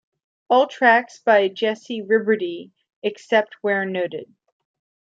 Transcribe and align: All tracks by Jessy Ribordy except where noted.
All 0.49 0.65
tracks 0.65 1.19
by 1.19 1.47
Jessy 1.49 2.01
Ribordy 2.01 2.71
except 3.03 3.57
where 3.61 3.85
noted. 3.85 4.33